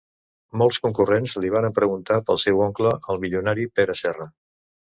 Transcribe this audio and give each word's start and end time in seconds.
Molts 0.61 0.79
concurrents 0.85 1.35
li 1.43 1.51
varen 1.57 1.75
preguntar 1.75 2.19
pel 2.31 2.41
seu 2.47 2.65
oncle, 2.71 2.97
el 3.15 3.23
milionari 3.27 3.69
Pere 3.77 4.01
Serra 4.05 4.31